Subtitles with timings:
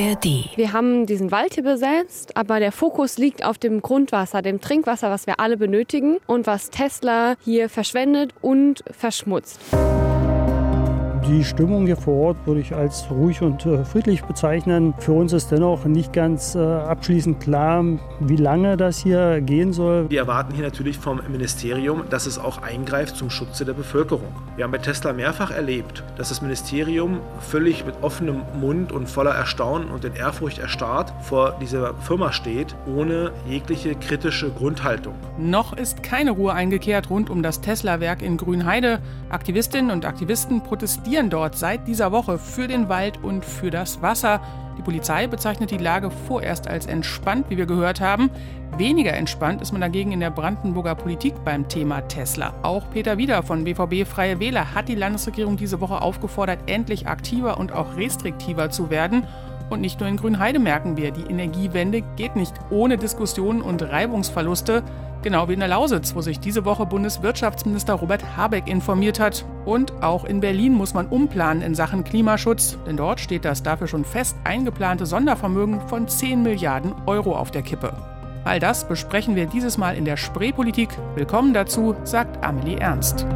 [0.00, 0.56] ARD.
[0.56, 5.10] Wir haben diesen Wald hier besetzt, aber der Fokus liegt auf dem Grundwasser, dem Trinkwasser,
[5.10, 9.60] was wir alle benötigen und was Tesla hier verschwendet und verschmutzt.
[11.30, 14.94] Die Stimmung hier vor Ort würde ich als ruhig und äh, friedlich bezeichnen.
[14.98, 17.84] Für uns ist dennoch nicht ganz äh, abschließend klar,
[18.18, 20.10] wie lange das hier gehen soll.
[20.10, 24.26] Wir erwarten hier natürlich vom Ministerium, dass es auch eingreift zum Schutze der Bevölkerung.
[24.56, 29.30] Wir haben bei Tesla mehrfach erlebt, dass das Ministerium völlig mit offenem Mund und voller
[29.30, 35.14] Erstaunen und in Ehrfurcht erstarrt vor dieser Firma steht, ohne jegliche kritische Grundhaltung.
[35.38, 38.98] Noch ist keine Ruhe eingekehrt rund um das Tesla-Werk in Grünheide.
[39.28, 44.00] Aktivistinnen und Aktivisten protestieren demonstrieren dort seit dieser Woche für den Wald und für das
[44.00, 44.40] Wasser.
[44.78, 48.30] Die Polizei bezeichnet die Lage vorerst als entspannt, wie wir gehört haben.
[48.78, 52.54] Weniger entspannt ist man dagegen in der Brandenburger Politik beim Thema Tesla.
[52.62, 57.58] Auch Peter Wieder von BVB Freie Wähler hat die Landesregierung diese Woche aufgefordert, endlich aktiver
[57.58, 59.26] und auch restriktiver zu werden.
[59.68, 64.82] Und nicht nur in Grünheide merken wir, die Energiewende geht nicht ohne Diskussionen und Reibungsverluste.
[65.22, 69.44] Genau wie in der Lausitz, wo sich diese Woche Bundeswirtschaftsminister Robert Habeck informiert hat.
[69.66, 73.86] Und auch in Berlin muss man umplanen in Sachen Klimaschutz, denn dort steht das dafür
[73.86, 77.92] schon fest eingeplante Sondervermögen von 10 Milliarden Euro auf der Kippe.
[78.44, 80.88] All das besprechen wir dieses Mal in der Spreepolitik.
[81.14, 83.26] Willkommen dazu, sagt Amelie Ernst.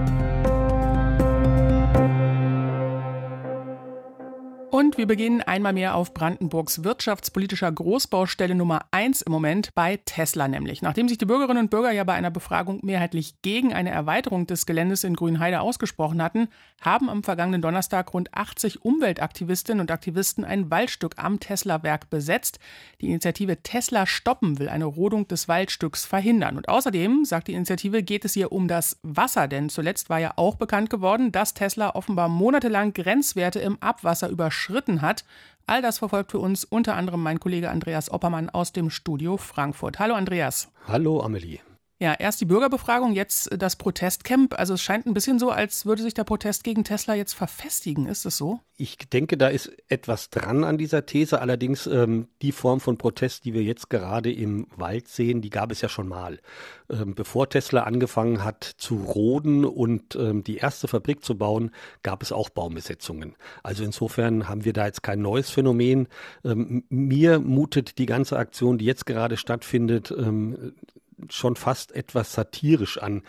[4.74, 10.48] Und wir beginnen einmal mehr auf Brandenburgs wirtschaftspolitischer Großbaustelle Nummer 1 im Moment bei Tesla
[10.48, 10.82] nämlich.
[10.82, 14.66] Nachdem sich die Bürgerinnen und Bürger ja bei einer Befragung mehrheitlich gegen eine Erweiterung des
[14.66, 16.48] Geländes in Grünheide ausgesprochen hatten,
[16.80, 22.58] haben am vergangenen Donnerstag rund 80 Umweltaktivistinnen und Aktivisten ein Waldstück am Tesla-Werk besetzt.
[23.00, 26.56] Die Initiative Tesla stoppen will eine Rodung des Waldstücks verhindern.
[26.56, 30.32] Und außerdem, sagt die Initiative, geht es hier um das Wasser, denn zuletzt war ja
[30.34, 35.24] auch bekannt geworden, dass Tesla offenbar monatelang Grenzwerte im Abwasser überschreitet überschritten hat.
[35.66, 39.98] All das verfolgt für uns unter anderem mein Kollege Andreas Oppermann aus dem Studio Frankfurt.
[39.98, 40.68] Hallo Andreas.
[40.86, 41.60] Hallo Amelie.
[42.04, 44.58] Ja, erst die Bürgerbefragung, jetzt das Protestcamp.
[44.58, 48.04] Also es scheint ein bisschen so, als würde sich der Protest gegen Tesla jetzt verfestigen.
[48.08, 48.60] Ist es so?
[48.76, 51.40] Ich denke, da ist etwas dran an dieser These.
[51.40, 55.72] Allerdings ähm, die Form von Protest, die wir jetzt gerade im Wald sehen, die gab
[55.72, 56.40] es ja schon mal.
[56.90, 61.70] Ähm, bevor Tesla angefangen hat zu roden und ähm, die erste Fabrik zu bauen,
[62.02, 63.34] gab es auch Baumbesetzungen.
[63.62, 66.08] Also insofern haben wir da jetzt kein neues Phänomen.
[66.44, 70.74] Ähm, mir mutet die ganze Aktion, die jetzt gerade stattfindet, ähm,
[71.30, 73.22] schon fast etwas satirisch an.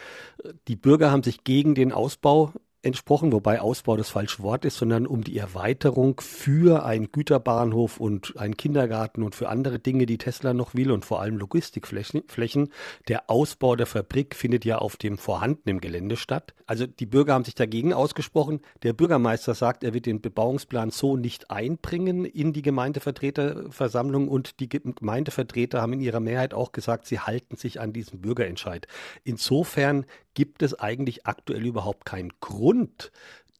[0.67, 2.53] Die Bürger haben sich gegen den Ausbau
[2.85, 8.37] entsprochen, wobei Ausbau das falsche Wort ist, sondern um die Erweiterung für einen Güterbahnhof und
[8.37, 12.71] einen Kindergarten und für andere Dinge, die Tesla noch will und vor allem Logistikflächen.
[13.07, 16.53] Der Ausbau der Fabrik findet ja auf dem vorhandenen Gelände statt.
[16.67, 18.61] Also die Bürger haben sich dagegen ausgesprochen.
[18.83, 24.69] Der Bürgermeister sagt, er wird den Bebauungsplan so nicht einbringen in die Gemeindevertreterversammlung und die
[24.69, 28.87] Gemeindevertreter haben in ihrer Mehrheit auch gesagt, sie halten sich an diesen Bürgerentscheid.
[29.23, 33.11] Insofern gibt es eigentlich aktuell überhaupt keinen Grund,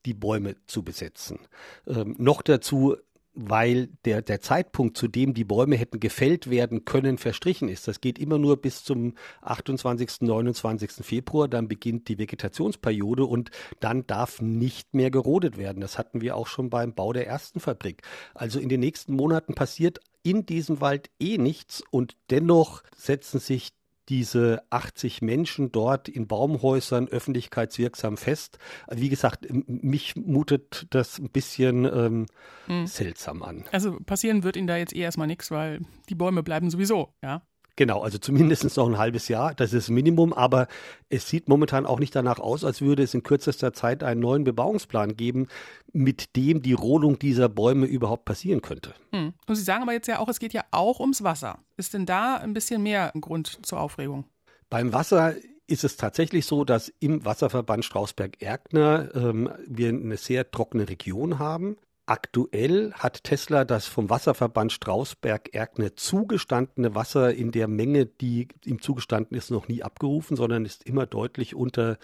[0.06, 1.40] die Bäume zu besetzen.
[1.88, 2.96] Ähm, noch dazu
[3.36, 7.88] weil der, der Zeitpunkt, zu dem die Bäume hätten gefällt werden können, verstrichen ist.
[7.88, 11.06] Das geht immer nur bis zum 28., 29.
[11.06, 11.50] Februar.
[11.50, 15.82] Dann beginnt die Vegetationsperiode und dann darf nicht mehr gerodet werden.
[15.82, 18.02] Das hatten wir auch schon beim Bau der ersten Fabrik.
[18.34, 23.74] Also in den nächsten Monaten passiert in diesem Wald eh nichts und dennoch setzen sich
[24.10, 28.58] diese 80 Menschen dort in Baumhäusern öffentlichkeitswirksam fest.
[28.90, 32.26] Wie gesagt, mich mutet das ein bisschen ähm,
[32.68, 32.88] hm.
[32.88, 33.66] seltsam an.
[33.72, 37.42] Also passieren wird Ihnen da jetzt eh erstmal nichts, weil die Bäume bleiben sowieso, ja?
[37.78, 40.68] Genau, also zumindest noch ein halbes Jahr, das ist Minimum, aber
[41.10, 44.46] es sieht momentan auch nicht danach aus, als würde es in kürzester Zeit einen neuen
[44.46, 45.48] Bebauungsplan geben,
[45.92, 48.94] mit dem die Rodung dieser Bäume überhaupt passieren könnte.
[49.12, 49.34] Hm.
[49.46, 51.60] Und Sie sagen aber jetzt ja auch, es geht ja auch ums Wasser.
[51.76, 54.26] Ist denn da ein bisschen mehr ein Grund zur Aufregung?
[54.70, 55.36] Beim Wasser
[55.68, 61.78] ist es tatsächlich so, dass im Wasserverband Strausberg-Erkner ähm, wir eine sehr trockene Region haben.
[62.08, 69.36] Aktuell hat Tesla das vom Wasserverband Strausberg-Erkner zugestandene Wasser in der Menge, die ihm zugestanden
[69.36, 71.98] ist, noch nie abgerufen, sondern ist immer deutlich unter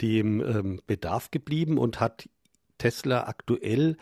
[0.00, 2.28] dem ähm, Bedarf geblieben und hat
[2.78, 3.96] Tesla aktuell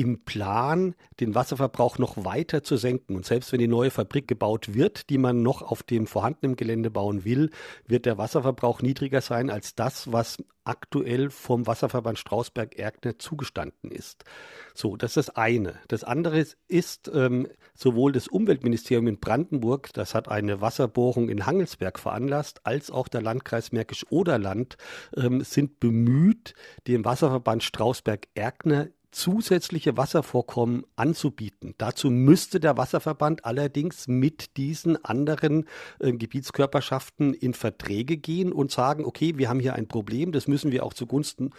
[0.00, 3.16] im Plan, den Wasserverbrauch noch weiter zu senken.
[3.16, 6.90] Und selbst wenn die neue Fabrik gebaut wird, die man noch auf dem vorhandenen Gelände
[6.90, 7.50] bauen will,
[7.86, 14.24] wird der Wasserverbrauch niedriger sein als das, was aktuell vom Wasserverband Strausberg-Erkner zugestanden ist.
[14.72, 15.74] So, das ist das eine.
[15.88, 21.98] Das andere ist, ähm, sowohl das Umweltministerium in Brandenburg, das hat eine Wasserbohrung in Hangelsberg
[21.98, 24.78] veranlasst, als auch der Landkreis Märkisch-Oderland
[25.14, 26.54] ähm, sind bemüht,
[26.86, 31.74] dem Wasserverband Strausberg-Erkner zusätzliche Wasservorkommen anzubieten.
[31.78, 35.66] Dazu müsste der Wasserverband allerdings mit diesen anderen
[35.98, 40.72] äh, Gebietskörperschaften in Verträge gehen und sagen, okay, wir haben hier ein Problem, das müssen
[40.72, 41.50] wir auch zugunsten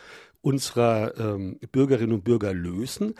[0.42, 3.16] unserer ähm, Bürgerinnen und Bürger lösen.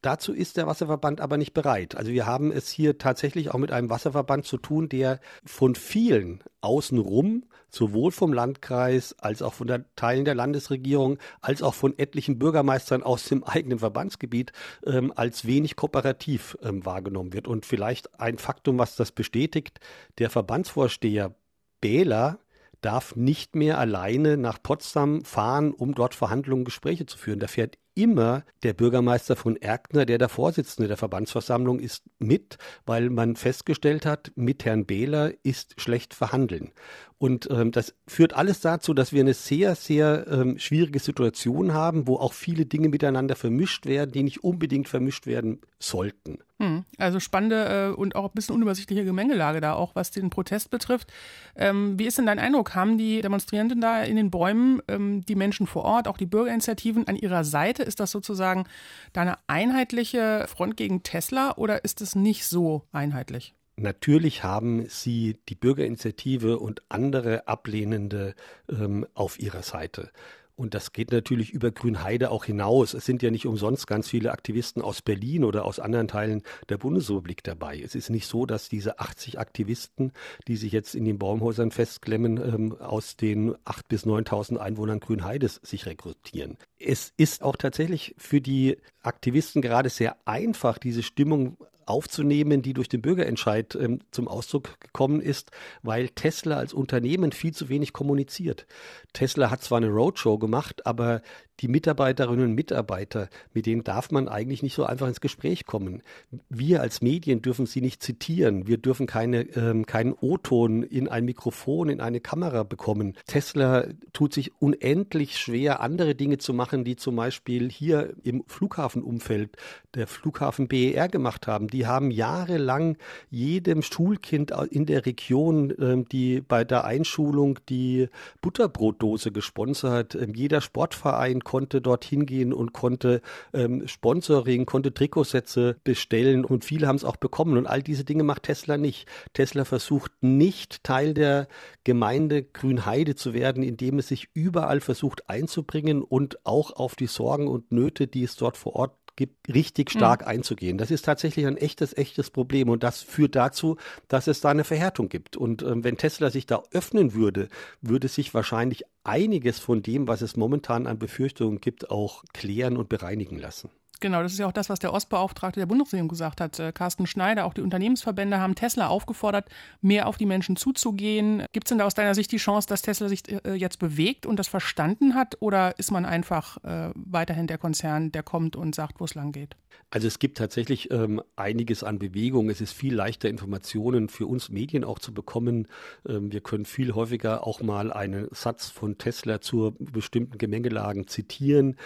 [0.00, 1.96] Dazu ist der Wasserverband aber nicht bereit.
[1.96, 6.44] Also wir haben es hier tatsächlich auch mit einem Wasserverband zu tun, der von vielen
[6.60, 12.38] außenrum, sowohl vom Landkreis als auch von der Teilen der Landesregierung, als auch von etlichen
[12.38, 14.52] Bürgermeistern aus dem eigenen Verbandsgebiet
[14.86, 17.48] ähm, als wenig kooperativ ähm, wahrgenommen wird.
[17.48, 19.80] Und vielleicht ein Faktum, was das bestätigt,
[20.18, 21.34] der Verbandsvorsteher
[21.80, 22.38] Behler
[22.80, 27.40] darf nicht mehr alleine nach Potsdam fahren, um dort Verhandlungen, Gespräche zu führen.
[27.40, 32.56] Da fährt immer der Bürgermeister von Erkner, der der Vorsitzende der Verbandsversammlung ist, mit,
[32.86, 36.70] weil man festgestellt hat, mit Herrn Behler ist schlecht verhandeln.
[37.18, 42.06] Und ähm, das führt alles dazu, dass wir eine sehr, sehr ähm, schwierige Situation haben,
[42.06, 46.38] wo auch viele Dinge miteinander vermischt werden, die nicht unbedingt vermischt werden sollten.
[46.60, 50.70] Hm, also spannende äh, und auch ein bisschen unübersichtliche Gemengelage da auch, was den Protest
[50.70, 51.12] betrifft.
[51.54, 52.74] Ähm, wie ist denn dein Eindruck?
[52.74, 57.06] Haben die Demonstrierenden da in den Bäumen ähm, die Menschen vor Ort, auch die Bürgerinitiativen
[57.06, 57.84] an ihrer Seite?
[57.84, 58.64] Ist das sozusagen
[59.12, 63.54] da eine einheitliche Front gegen Tesla oder ist es nicht so einheitlich?
[63.76, 68.34] Natürlich haben sie die Bürgerinitiative und andere Ablehnende
[68.68, 70.10] ähm, auf ihrer Seite.
[70.58, 72.92] Und das geht natürlich über Grünheide auch hinaus.
[72.92, 76.78] Es sind ja nicht umsonst ganz viele Aktivisten aus Berlin oder aus anderen Teilen der
[76.78, 77.80] Bundesrepublik dabei.
[77.80, 80.12] Es ist nicht so, dass diese 80 Aktivisten,
[80.48, 85.60] die sich jetzt in den Baumhäusern festklemmen, ähm, aus den 8.000 bis 9.000 Einwohnern Grünheides
[85.62, 86.58] sich rekrutieren.
[86.76, 91.56] Es ist auch tatsächlich für die Aktivisten gerade sehr einfach, diese Stimmung
[91.88, 95.50] aufzunehmen, die durch den Bürgerentscheid ähm, zum Ausdruck gekommen ist,
[95.82, 98.66] weil Tesla als Unternehmen viel zu wenig kommuniziert.
[99.12, 101.22] Tesla hat zwar eine Roadshow gemacht, aber
[101.60, 106.02] die Mitarbeiterinnen und Mitarbeiter, mit denen darf man eigentlich nicht so einfach ins Gespräch kommen.
[106.48, 108.68] Wir als Medien dürfen sie nicht zitieren.
[108.68, 113.14] Wir dürfen keine, ähm, keinen O-Ton in ein Mikrofon, in eine Kamera bekommen.
[113.26, 119.56] Tesla tut sich unendlich schwer, andere Dinge zu machen, die zum Beispiel hier im Flughafenumfeld
[119.94, 121.68] der Flughafen BER gemacht haben.
[121.68, 122.96] Die haben jahrelang
[123.30, 128.08] jedem Schulkind in der Region, ähm, die bei der Einschulung die
[128.40, 133.22] Butterbrotdose gesponsert, ähm, jeder Sportverein konnte dorthin gehen und konnte
[133.52, 137.56] ähm, Sponsoring, konnte Trikotsätze bestellen und viele haben es auch bekommen.
[137.56, 139.08] Und all diese Dinge macht Tesla nicht.
[139.32, 141.48] Tesla versucht nicht Teil der
[141.84, 147.48] Gemeinde Grünheide zu werden, indem es sich überall versucht einzubringen und auch auf die Sorgen
[147.48, 150.28] und Nöte, die es dort vor Ort gibt, richtig stark mhm.
[150.28, 150.78] einzugehen.
[150.78, 153.76] Das ist tatsächlich ein echtes, echtes Problem und das führt dazu,
[154.06, 155.36] dass es da eine Verhärtung gibt.
[155.36, 157.48] Und ähm, wenn Tesla sich da öffnen würde,
[157.82, 162.88] würde sich wahrscheinlich einiges von dem, was es momentan an Befürchtungen gibt, auch klären und
[162.88, 163.70] bereinigen lassen.
[164.00, 166.58] Genau, das ist ja auch das, was der Ostbeauftragte der Bundesregierung gesagt hat.
[166.58, 169.48] Äh, Carsten Schneider, auch die Unternehmensverbände haben Tesla aufgefordert,
[169.80, 171.44] mehr auf die Menschen zuzugehen.
[171.52, 174.24] Gibt es denn da aus deiner Sicht die Chance, dass Tesla sich äh, jetzt bewegt
[174.24, 175.36] und das verstanden hat?
[175.40, 179.32] Oder ist man einfach äh, weiterhin der Konzern, der kommt und sagt, wo es lang
[179.32, 179.56] geht?
[179.90, 182.50] Also es gibt tatsächlich ähm, einiges an Bewegung.
[182.50, 185.66] Es ist viel leichter, Informationen für uns Medien auch zu bekommen.
[186.06, 191.76] Ähm, wir können viel häufiger auch mal einen Satz von Tesla zu bestimmten Gemengelagen zitieren.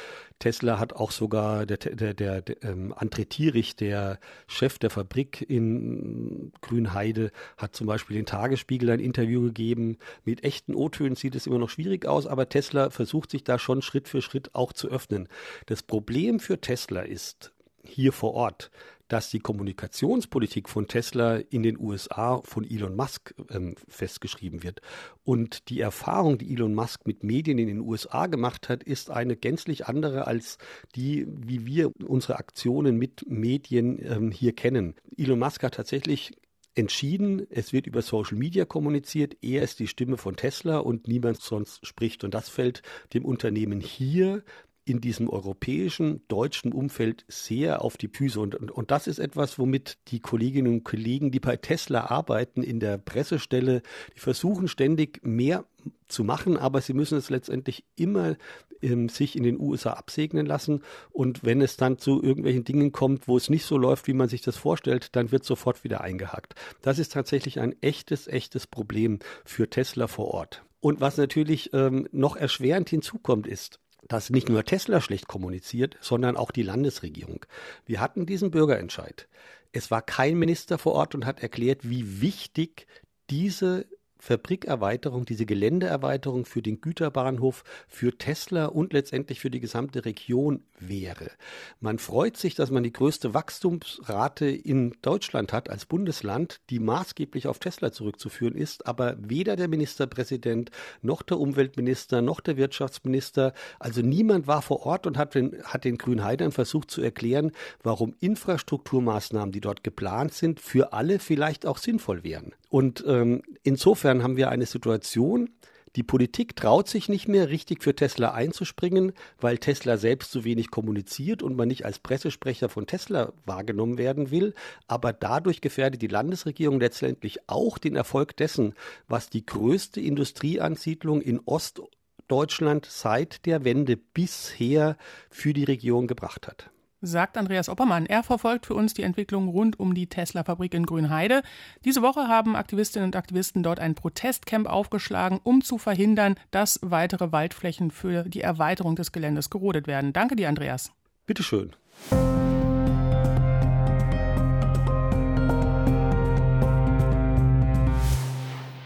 [0.43, 4.19] Tesla hat auch sogar der, der, der, der ähm, André Thierich, der
[4.49, 9.99] Chef der Fabrik in Grünheide, hat zum Beispiel den Tagesspiegel ein Interview gegeben.
[10.25, 13.83] Mit echten O-Tönen sieht es immer noch schwierig aus, aber Tesla versucht sich da schon
[13.83, 15.29] Schritt für Schritt auch zu öffnen.
[15.67, 17.53] Das Problem für Tesla ist,
[17.85, 18.73] hier vor Ort,
[19.13, 24.81] dass die Kommunikationspolitik von Tesla in den USA von Elon Musk ähm, festgeschrieben wird.
[25.23, 29.37] Und die Erfahrung, die Elon Musk mit Medien in den USA gemacht hat, ist eine
[29.37, 30.57] gänzlich andere als
[30.95, 34.95] die, wie wir unsere Aktionen mit Medien ähm, hier kennen.
[35.15, 36.33] Elon Musk hat tatsächlich
[36.75, 41.39] entschieden, es wird über Social Media kommuniziert, er ist die Stimme von Tesla und niemand
[41.43, 42.25] sonst spricht.
[42.25, 42.81] Und das fällt
[43.13, 44.43] dem Unternehmen hier
[44.85, 48.41] in diesem europäischen, deutschen Umfeld sehr auf die Füße.
[48.41, 52.63] Und, und, und das ist etwas, womit die Kolleginnen und Kollegen, die bei Tesla arbeiten,
[52.63, 53.83] in der Pressestelle,
[54.15, 55.65] die versuchen ständig mehr
[56.09, 58.37] zu machen, aber sie müssen es letztendlich immer
[58.83, 60.83] ähm, sich in den USA absegnen lassen.
[61.11, 64.29] Und wenn es dann zu irgendwelchen Dingen kommt, wo es nicht so läuft, wie man
[64.29, 66.55] sich das vorstellt, dann wird sofort wieder eingehakt.
[66.83, 70.65] Das ist tatsächlich ein echtes, echtes Problem für Tesla vor Ort.
[70.81, 73.79] Und was natürlich ähm, noch erschwerend hinzukommt, ist,
[74.09, 77.47] dass nicht nur Tesla schlecht kommuniziert, sondern auch die Landesregierung.
[77.87, 79.29] Wir hatten diesen Bürgerentscheid.
[79.73, 82.87] Es war kein Minister vor Ort und hat erklärt, wie wichtig
[83.31, 83.87] diese
[84.23, 91.33] Fabrikerweiterung, diese Geländeerweiterung für den Güterbahnhof, für Tesla und letztendlich für die gesamte Region wäre.
[91.81, 97.49] Man freut sich, dass man die größte Wachstumsrate in Deutschland hat als Bundesland, die maßgeblich
[97.49, 104.03] auf Tesla zurückzuführen ist, aber weder der Ministerpräsident noch der Umweltminister noch der Wirtschaftsminister, also
[104.03, 107.51] niemand war vor Ort und hat den, hat den Grünheidern versucht zu erklären,
[107.83, 112.53] warum Infrastrukturmaßnahmen, die dort geplant sind, für alle vielleicht auch sinnvoll wären.
[112.73, 115.51] Und ähm, insofern haben wir eine Situation,
[115.95, 120.71] die Politik traut sich nicht mehr richtig für Tesla einzuspringen, weil Tesla selbst so wenig
[120.71, 124.55] kommuniziert und man nicht als Pressesprecher von Tesla wahrgenommen werden will.
[124.87, 128.73] Aber dadurch gefährdet die Landesregierung letztendlich auch den Erfolg dessen,
[129.07, 134.97] was die größte Industrieansiedlung in Ostdeutschland seit der Wende bisher
[135.29, 136.72] für die Region gebracht hat
[137.03, 138.07] sagt Andreas Oppermann.
[138.07, 141.43] Er verfolgt für uns die Entwicklung rund um die Tesla-Fabrik in Grünheide.
[141.85, 147.33] Diese Woche haben Aktivistinnen und Aktivisten dort ein Protestcamp aufgeschlagen, um zu verhindern, dass weitere
[147.33, 150.13] Waldflächen für die Erweiterung des Geländes gerodet werden.
[150.13, 150.93] Danke dir, Andreas.
[151.27, 151.73] Bitteschön.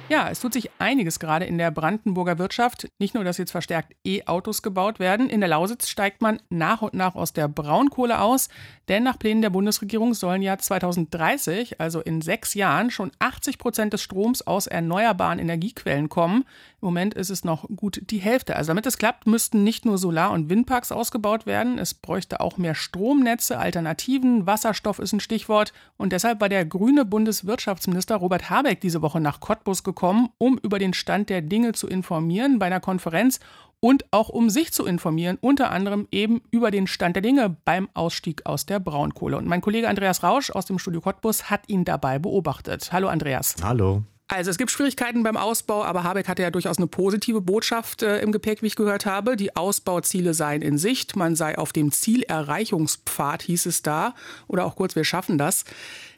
[0.09, 2.87] Ja, es tut sich einiges gerade in der Brandenburger Wirtschaft.
[3.01, 5.29] Nicht nur, dass jetzt verstärkt E-Autos gebaut werden.
[5.29, 8.49] In der Lausitz steigt man nach und nach aus der Braunkohle aus.
[8.87, 13.93] Denn nach Plänen der Bundesregierung sollen ja 2030, also in sechs Jahren, schon 80 Prozent
[13.95, 16.45] des Stroms aus erneuerbaren Energiequellen kommen.
[16.81, 18.55] Im Moment ist es noch gut die Hälfte.
[18.55, 21.81] Also damit es klappt, müssten nicht nur Solar- und Windparks ausgebaut werden.
[21.81, 24.47] Es bräuchte auch mehr Stromnetze, Alternativen.
[24.47, 25.73] Wasserstoff ist ein Stichwort.
[25.97, 30.59] Und deshalb war der grüne Bundeswirtschaftsminister Robert Habeck diese Woche nach Cottbus gekommen gekommen, um
[30.59, 33.41] über den Stand der Dinge zu informieren bei einer Konferenz
[33.81, 37.89] und auch um sich zu informieren, unter anderem eben über den Stand der Dinge beim
[37.95, 39.37] Ausstieg aus der Braunkohle.
[39.37, 42.93] Und mein Kollege Andreas Rausch aus dem Studio Cottbus hat ihn dabei beobachtet.
[42.93, 43.57] Hallo Andreas.
[43.63, 44.03] Hallo.
[44.29, 48.19] Also es gibt Schwierigkeiten beim Ausbau, aber Habeck hatte ja durchaus eine positive Botschaft äh,
[48.19, 49.37] im Gepäck, wie ich gehört habe.
[49.37, 54.15] Die Ausbauziele seien in Sicht, man sei auf dem Zielerreichungspfad, hieß es da.
[54.49, 55.65] Oder auch kurz, wir schaffen das.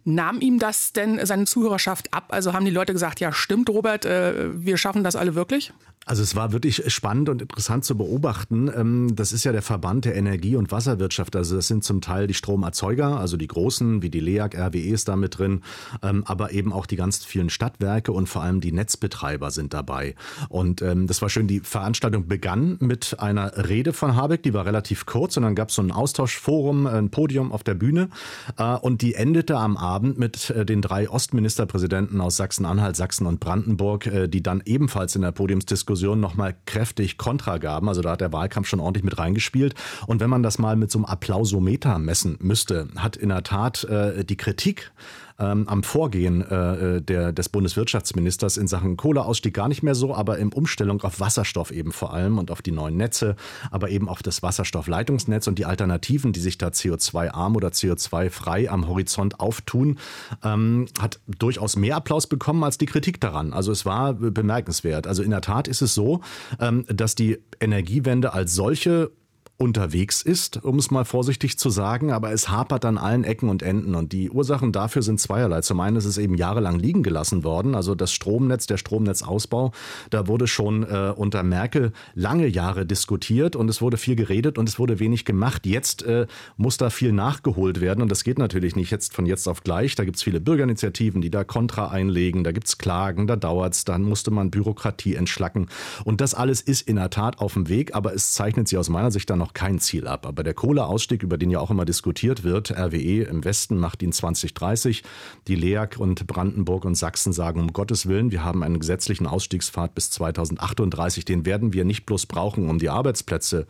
[0.09, 2.29] Nahm ihm das denn seine Zuhörerschaft ab?
[2.29, 5.73] Also haben die Leute gesagt, ja stimmt, Robert, äh, wir schaffen das alle wirklich?
[6.09, 8.71] Also es war wirklich spannend und interessant zu beobachten.
[8.75, 11.37] Ähm, das ist ja der Verband der Energie- und Wasserwirtschaft.
[11.37, 15.09] Also das sind zum Teil die Stromerzeuger, also die großen wie die LEAG, RWE ist
[15.09, 15.63] da mit drin,
[16.03, 20.15] ähm, aber eben auch die ganz vielen Stadtwerke und vor allem die Netzbetreiber sind dabei.
[20.49, 21.47] Und ähm, das war schön.
[21.47, 25.69] Die Veranstaltung begann mit einer Rede von Habeck, die war relativ kurz und dann gab
[25.69, 28.09] es so ein Austauschforum, ein Podium auf der Bühne
[28.57, 33.41] äh, und die endete am Abend mit äh, den drei Ostministerpräsidenten aus Sachsen-Anhalt, Sachsen und
[33.41, 37.89] Brandenburg, äh, die dann ebenfalls in der Podiumsdiskussion Diskussion nochmal kräftig Kontra gaben.
[37.89, 39.75] Also da hat der Wahlkampf schon ordentlich mit reingespielt.
[40.07, 43.85] Und wenn man das mal mit so einem Applausometer messen müsste, hat in der Tat
[43.85, 44.93] äh, die Kritik
[45.39, 50.15] ähm, am Vorgehen äh, äh, der, des Bundeswirtschaftsministers in Sachen Kohleausstieg gar nicht mehr so,
[50.15, 53.37] aber in Umstellung auf Wasserstoff eben vor allem und auf die neuen Netze,
[53.71, 58.89] aber eben auf das Wasserstoffleitungsnetz und die Alternativen, die sich da CO2-arm oder CO2-frei am
[58.89, 59.99] Horizont auftun,
[60.43, 63.53] ähm, hat durchaus mehr Applaus bekommen als die Kritik daran.
[63.53, 65.07] Also es war bemerkenswert.
[65.07, 66.21] Also in der Tat ist es so,
[66.61, 69.11] ähm, dass die Energiewende als solche
[69.59, 73.61] unterwegs ist, um es mal vorsichtig zu sagen, aber es hapert an allen Ecken und
[73.61, 75.63] Enden und die Ursachen dafür sind zweierlei.
[75.63, 79.73] Zum einen ist es eben jahrelang liegen gelassen worden, also das Stromnetz, der Stromnetzausbau,
[80.11, 84.69] da wurde schon äh, unter Merkel lange Jahre diskutiert und es wurde viel geredet und
[84.69, 85.67] es wurde wenig gemacht.
[85.67, 89.49] Jetzt äh, muss da viel nachgeholt werden und das geht natürlich nicht jetzt von jetzt
[89.49, 89.97] auf gleich.
[89.97, 93.75] Da gibt es viele Bürgerinitiativen, die da Kontra einlegen, da gibt es Klagen, da dauert
[93.75, 95.67] es, dann musste man Bürokratie entschlacken
[96.05, 98.89] und das alles ist in der Tat auf dem Weg, aber es zeichnet sich aus
[98.89, 100.27] meiner Sicht dann noch noch kein Ziel ab.
[100.27, 104.13] Aber der Kohleausstieg, über den ja auch immer diskutiert wird, RWE im Westen macht ihn
[104.13, 105.03] 2030.
[105.47, 109.95] Die LEAG und Brandenburg und Sachsen sagen, um Gottes Willen, wir haben einen gesetzlichen Ausstiegspfad
[109.95, 111.25] bis 2038.
[111.25, 113.67] Den werden wir nicht bloß brauchen, um die Arbeitsplätze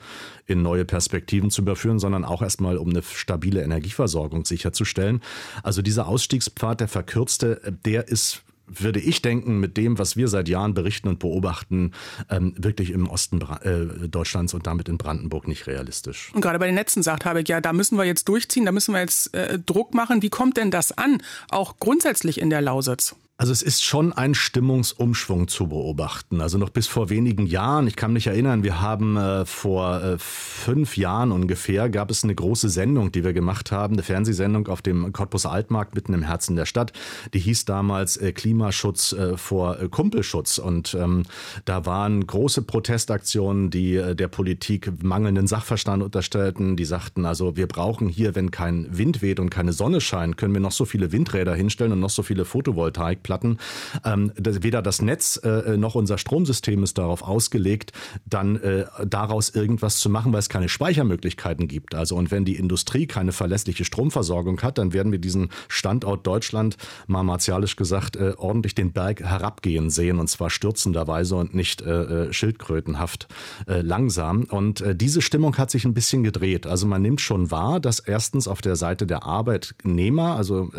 [0.46, 5.20] in neue Perspektiven zu überführen, sondern auch erstmal, um eine stabile Energieversorgung sicherzustellen.
[5.62, 10.48] Also dieser Ausstiegspfad, der verkürzte, der ist würde ich denken, mit dem, was wir seit
[10.48, 11.92] Jahren berichten und beobachten,
[12.30, 16.30] ähm, wirklich im Osten äh, Deutschlands und damit in Brandenburg nicht realistisch.
[16.34, 18.94] Und gerade bei den Netzen sagt Habeck, ja, da müssen wir jetzt durchziehen, da müssen
[18.94, 20.22] wir jetzt äh, Druck machen.
[20.22, 23.16] Wie kommt denn das an, auch grundsätzlich in der Lausitz?
[23.40, 26.40] Also es ist schon ein Stimmungsumschwung zu beobachten.
[26.40, 30.18] Also noch bis vor wenigen Jahren, ich kann mich erinnern, wir haben äh, vor äh,
[30.18, 34.82] fünf Jahren ungefähr, gab es eine große Sendung, die wir gemacht haben, eine Fernsehsendung auf
[34.82, 36.92] dem Cottbus Altmarkt mitten im Herzen der Stadt.
[37.32, 40.58] Die hieß damals äh, Klimaschutz äh, vor äh, Kumpelschutz.
[40.58, 41.22] Und ähm,
[41.64, 46.76] da waren große Protestaktionen, die äh, der Politik mangelnden Sachverstand unterstellten.
[46.76, 50.54] Die sagten also, wir brauchen hier, wenn kein Wind weht und keine Sonne scheint, können
[50.54, 53.58] wir noch so viele Windräder hinstellen und noch so viele Photovoltaik Speicherplatten.
[54.04, 57.92] Ähm, weder das Netz äh, noch unser Stromsystem ist darauf ausgelegt,
[58.26, 61.94] dann äh, daraus irgendwas zu machen, weil es keine Speichermöglichkeiten gibt.
[61.94, 66.76] Also und wenn die Industrie keine verlässliche Stromversorgung hat, dann werden wir diesen Standort Deutschland
[67.06, 72.28] mal martialisch gesagt äh, ordentlich den Berg herabgehen sehen und zwar stürzenderweise und nicht äh,
[72.28, 73.28] äh schildkrötenhaft
[73.66, 74.44] äh, langsam.
[74.44, 76.66] Und diese Stimmung hat sich ein bisschen gedreht.
[76.66, 80.70] Also man nimmt schon wahr, dass erstens auf der Seite der Arbeitnehmer, also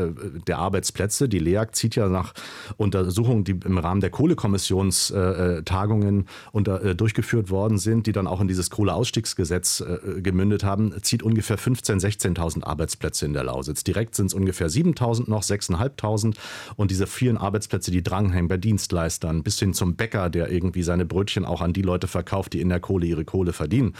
[0.47, 2.33] der Arbeitsplätze, die LEAG zieht ja nach
[2.77, 8.69] Untersuchungen, die im Rahmen der Kohlekommissionstagungen unter, durchgeführt worden sind, die dann auch in dieses
[8.69, 9.83] Kohleausstiegsgesetz
[10.17, 13.83] gemündet haben, zieht ungefähr 15.000, 16.000 Arbeitsplätze in der Lausitz.
[13.83, 16.35] Direkt sind es ungefähr 7.000 noch, 6.500
[16.75, 21.05] und diese vielen Arbeitsplätze, die dranhängen bei Dienstleistern bis hin zum Bäcker, der irgendwie seine
[21.05, 23.95] Brötchen auch an die Leute verkauft, die in der Kohle ihre Kohle verdienen.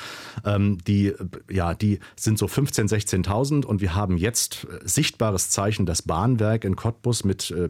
[0.46, 1.14] Ähm, die,
[1.50, 6.64] ja, die sind so 15.000, 16.000 und wir haben jetzt äh, sichtbares Zeichen, das Bahnwerk
[6.64, 7.70] in Cottbus mit äh,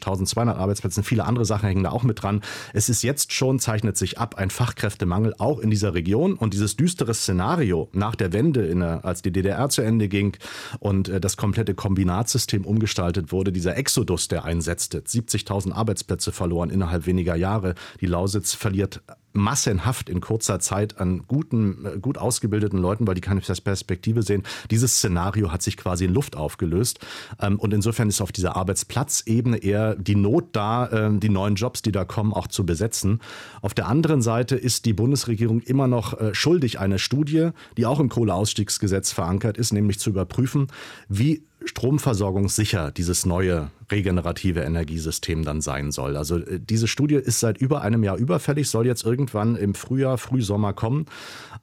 [0.00, 2.42] perspektivisch 1.200 Arbeitsplätzen, viele andere Sachen hängen da auch mit dran.
[2.72, 6.76] Es ist jetzt schon, zeichnet sich ab, ein Fachkräftemangel auch in dieser Region und dieses
[6.76, 10.36] düstere Szenario nach der Wende, der, als die DDR zu Ende ging
[10.78, 17.06] und äh, das komplette Kombinatsystem umgestaltet wurde, dieser Exodus, der einsetzte, 70.000 Arbeitsplätze verloren innerhalb
[17.06, 17.74] weniger Jahre.
[18.00, 19.02] Die Lausitz verliert
[19.32, 24.42] massenhaft in kurzer Zeit an guten, äh, gut ausgebildeten Leuten, weil die keine Perspektive sehen.
[24.70, 27.00] Dieses Szenario hat sich quasi in Luft aufgelöst.
[27.40, 31.82] Ähm, und insofern ist auf dieser Arbeitsplatzebene eher die Not da, ähm, die neuen Jobs,
[31.82, 33.20] die da kommen, auch zu besetzen.
[33.62, 38.00] Auf der anderen Seite ist die Bundesregierung immer noch äh, schuldig, eine Studie, die auch
[38.00, 40.68] im Kohleausstiegsgesetz verankert ist, nämlich zu überprüfen,
[41.08, 46.16] wie stromversorgungssicher dieses neue regenerative Energiesystem dann sein soll.
[46.16, 50.18] Also äh, diese Studie ist seit über einem Jahr überfällig, soll jetzt irgendwann im Frühjahr,
[50.18, 51.06] Frühsommer kommen.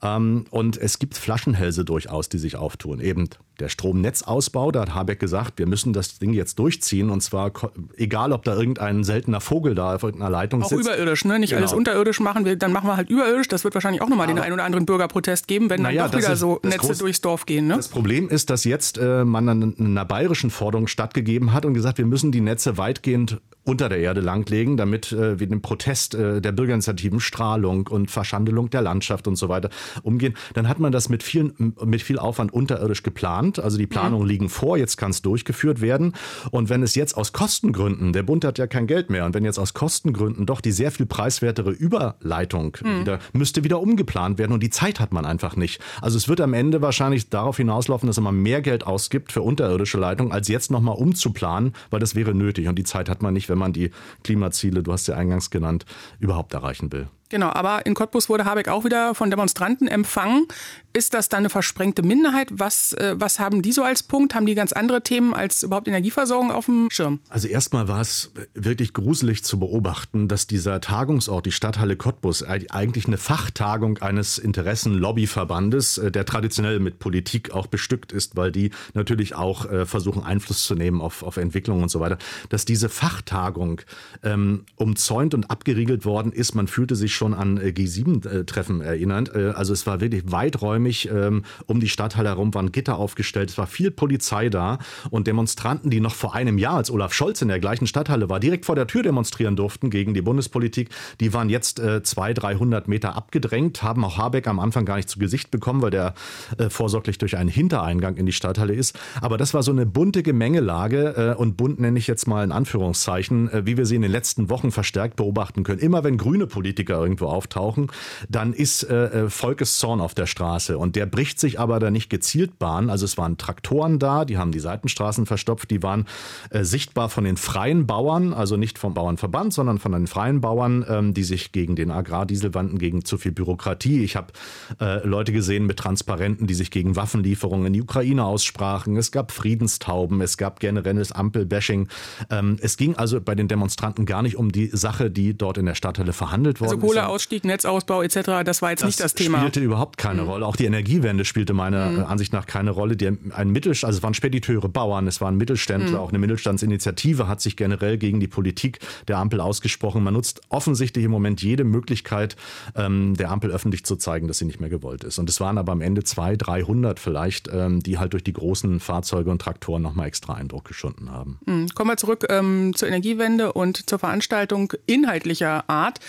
[0.01, 2.99] Ähm, und es gibt Flaschenhälse durchaus, die sich auftun.
[2.99, 7.51] Eben der Stromnetzausbau, da hat Habeck gesagt, wir müssen das Ding jetzt durchziehen und zwar
[7.97, 10.88] egal, ob da irgendein seltener Vogel da auf irgendeiner Leitung auch sitzt.
[10.88, 11.39] Auch überirdisch, ne?
[11.39, 11.62] Nicht genau.
[11.62, 13.47] alles unterirdisch machen, wir, dann machen wir halt überirdisch.
[13.47, 16.33] Das wird wahrscheinlich auch nochmal den einen oder anderen Bürgerprotest geben, wenn dann doch wieder
[16.33, 17.67] ist, so Netze groß, durchs Dorf gehen.
[17.67, 17.75] Ne?
[17.75, 22.05] Das Problem ist, dass jetzt äh, man einer bayerischen Forderung stattgegeben hat und gesagt, wir
[22.05, 26.51] müssen die Netze weitgehend unter der Erde langlegen, damit äh, wir den Protest äh, der
[26.51, 29.69] Bürgerinitiativen Strahlung und Verschandelung der Landschaft und so weiter
[30.03, 30.35] umgehen.
[30.53, 33.59] Dann hat man das mit, vielen, mit viel Aufwand unterirdisch geplant.
[33.59, 34.29] Also die Planungen mhm.
[34.29, 36.13] liegen vor, jetzt kann es durchgeführt werden.
[36.51, 39.43] Und wenn es jetzt aus Kostengründen, der Bund hat ja kein Geld mehr, und wenn
[39.43, 43.01] jetzt aus Kostengründen doch die sehr viel preiswertere Überleitung mhm.
[43.01, 45.81] wieder, müsste wieder umgeplant werden und die Zeit hat man einfach nicht.
[46.01, 49.97] Also es wird am Ende wahrscheinlich darauf hinauslaufen, dass man mehr Geld ausgibt für unterirdische
[49.97, 53.49] Leitungen, als jetzt nochmal umzuplanen, weil das wäre nötig und die Zeit hat man nicht,
[53.55, 53.91] wenn man die
[54.24, 55.85] Klimaziele, du hast ja eingangs genannt,
[56.20, 57.07] überhaupt erreichen will.
[57.29, 60.48] Genau, aber in Cottbus wurde Habeck auch wieder von Demonstranten empfangen.
[60.94, 62.48] Ist das dann eine versprengte Minderheit?
[62.51, 64.35] Was, äh, was haben die so als Punkt?
[64.35, 67.20] Haben die ganz andere Themen als überhaupt Energieversorgung auf dem Schirm?
[67.27, 73.07] Also erstmal war es wirklich gruselig zu beobachten, dass dieser Tagungsort, die Stadthalle Cottbus, eigentlich
[73.07, 79.35] eine Fachtagung eines Interessenlobbyverbandes, äh, der traditionell mit Politik auch bestückt ist, weil die natürlich
[79.35, 83.81] auch äh, versuchen, Einfluss zu nehmen auf, auf Entwicklung und so weiter, dass diese Fachtagung
[84.24, 86.55] ähm, umzäunt und abgeriegelt worden ist.
[86.55, 89.35] Man fühlte sich schon an äh, G7-Treffen erinnert.
[89.35, 93.49] Äh, also es war wirklich weiträumig ähm, um die Stadthalle herum waren Gitter aufgestellt.
[93.49, 97.41] Es war viel Polizei da und Demonstranten, die noch vor einem Jahr, als Olaf Scholz
[97.41, 101.33] in der gleichen Stadthalle war, direkt vor der Tür demonstrieren durften gegen die Bundespolitik, die
[101.33, 105.19] waren jetzt äh, 200, 300 Meter abgedrängt, haben auch Habeck am Anfang gar nicht zu
[105.19, 106.13] Gesicht bekommen, weil der
[106.57, 108.97] äh, vorsorglich durch einen Hintereingang in die Stadthalle ist.
[109.21, 112.51] Aber das war so eine bunte Gemengelage äh, und bunt nenne ich jetzt mal in
[112.51, 115.79] Anführungszeichen, äh, wie wir sie in den letzten Wochen verstärkt beobachten können.
[115.79, 117.91] Immer wenn grüne Politiker irgendwo auftauchen,
[118.29, 122.09] dann ist äh, äh, Volkeszorn auf der Straße und der bricht sich aber da nicht
[122.09, 122.89] gezielt Bahn.
[122.89, 126.05] Also es waren Traktoren da, die haben die Seitenstraßen verstopft, die waren
[126.50, 130.85] äh, sichtbar von den freien Bauern, also nicht vom Bauernverband, sondern von den freien Bauern,
[130.87, 134.03] ähm, die sich gegen den Agrardiesel wandten, gegen zu viel Bürokratie.
[134.03, 134.33] Ich habe
[134.81, 138.98] äh, Leute gesehen mit Transparenten, die sich gegen Waffenlieferungen in die Ukraine aussprachen.
[138.98, 141.87] Es gab Friedenstauben, es gab generelles Ampelbashing.
[142.29, 145.65] Ähm, es ging also bei den Demonstranten gar nicht um die Sache, die dort in
[145.65, 149.38] der Stadthalle verhandelt worden also Kohleausstieg, Netzausbau etc., das war jetzt das nicht das Thema.
[149.38, 150.29] Das spielte überhaupt keine mhm.
[150.29, 150.46] Rolle.
[150.46, 152.05] Auch die Energiewende spielte meiner mhm.
[152.05, 152.96] Ansicht nach keine Rolle.
[152.96, 155.98] Die, ein Mittelstand, also es waren Spediteure, Bauern, es waren Mittelständler, mhm.
[155.98, 160.03] auch eine Mittelstandsinitiative hat sich generell gegen die Politik der Ampel ausgesprochen.
[160.03, 162.36] Man nutzt offensichtlich im Moment jede Möglichkeit,
[162.75, 165.20] ähm, der Ampel öffentlich zu zeigen, dass sie nicht mehr gewollt ist.
[165.20, 168.79] Und es waren aber am Ende 200, 300 vielleicht, ähm, die halt durch die großen
[168.79, 171.40] Fahrzeuge und Traktoren nochmal extra Eindruck geschunden haben.
[171.46, 171.70] Mhm.
[171.75, 176.00] Kommen wir zurück ähm, zur Energiewende und zur Veranstaltung inhaltlicher Art.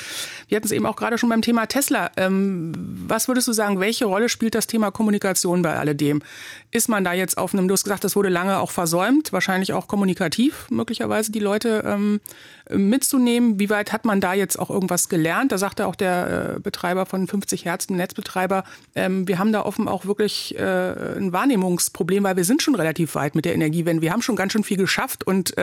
[0.49, 2.11] Wir hatten es eben auch gerade schon beim Thema Tesla.
[2.17, 2.73] Ähm,
[3.09, 6.23] was würdest du sagen, welche Rolle spielt das Thema Kommunikation bei alledem?
[6.71, 9.73] Ist man da jetzt auf einem, du hast gesagt, das wurde lange auch versäumt, wahrscheinlich
[9.73, 12.21] auch kommunikativ möglicherweise die Leute ähm,
[12.71, 13.59] mitzunehmen.
[13.59, 15.53] Wie weit hat man da jetzt auch irgendwas gelernt?
[15.53, 19.63] Da sagte auch der äh, Betreiber von 50 Hertz, ein Netzbetreiber, ähm, wir haben da
[19.63, 24.03] offen auch wirklich äh, ein Wahrnehmungsproblem, weil wir sind schon relativ weit mit der Energiewende.
[24.03, 25.55] Wir haben schon ganz schön viel geschafft und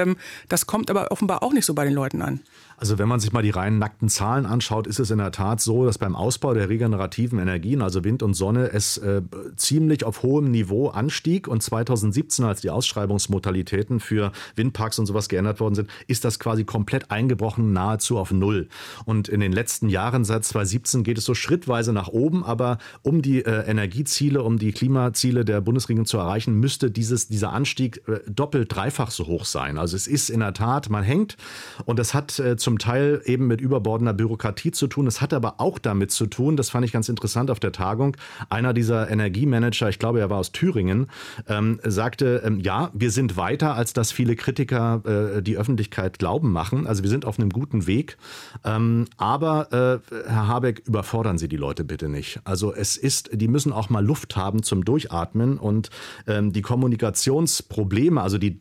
[0.49, 2.41] das kommt aber offenbar auch nicht so bei den Leuten an.
[2.84, 5.62] Also wenn man sich mal die reinen nackten Zahlen anschaut, ist es in der Tat
[5.62, 9.22] so, dass beim Ausbau der regenerativen Energien, also Wind und Sonne, es äh,
[9.56, 11.48] ziemlich auf hohem Niveau anstieg.
[11.48, 16.65] Und 2017, als die Ausschreibungsmodalitäten für Windparks und sowas geändert worden sind, ist das quasi
[16.65, 18.67] komplett eingebrochen, nahezu auf Null.
[19.06, 22.43] Und in den letzten Jahren, seit 2017, geht es so schrittweise nach oben.
[22.43, 27.54] Aber um die äh, Energieziele, um die Klimaziele der Bundesregierung zu erreichen, müsste dieses, dieser
[27.54, 29.78] Anstieg äh, doppelt, dreifach so hoch sein.
[29.78, 31.38] Also es ist in der Tat, man hängt.
[31.86, 35.06] Und das hat äh, zum Teil eben mit überbordender Bürokratie zu tun.
[35.06, 38.18] Es hat aber auch damit zu tun, das fand ich ganz interessant auf der Tagung,
[38.50, 41.06] einer dieser Energiemanager, ich glaube, er war aus Thüringen,
[41.48, 46.52] ähm, sagte, ähm, ja, wir sind weiter, als das viele Kritiker äh, die Öffentlichkeit glauben
[46.52, 46.88] machen.
[46.88, 48.18] Also wir sind auf einem guten Weg.
[48.66, 52.40] Ähm, aber äh, Herr Habeck, überfordern Sie die Leute bitte nicht.
[52.44, 55.92] Also es ist, die müssen auch mal Luft haben zum Durchatmen und
[56.26, 58.60] ähm, die Kommunikationsprobleme, also die